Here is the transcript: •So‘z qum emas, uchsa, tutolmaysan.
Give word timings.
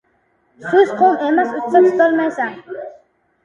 •So‘z 0.71 0.93
qum 1.03 1.21
emas, 1.29 1.53
uchsa, 1.59 1.85
tutolmaysan. 1.91 2.61